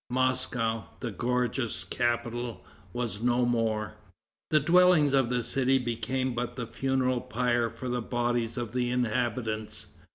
Moscow, 0.09 0.85
the 0.99 1.11
gorgeous 1.11 1.83
capital, 1.83 2.65
was 2.91 3.21
no 3.21 3.45
more. 3.45 3.97
The 4.49 4.59
dwellings 4.59 5.13
of 5.13 5.29
the 5.29 5.43
city 5.43 5.77
became 5.77 6.33
but 6.33 6.55
the 6.55 6.65
funeral 6.65 7.21
pyre 7.21 7.69
for 7.69 7.87
the 7.87 8.01
bodies 8.01 8.57
of 8.57 8.71
the 8.71 8.89
inhabitants. 8.89 9.89